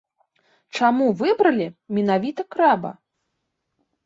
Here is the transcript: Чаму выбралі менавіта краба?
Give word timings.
Чаму 0.79 1.05
выбралі 1.19 1.67
менавіта 1.99 2.41
краба? 2.57 2.91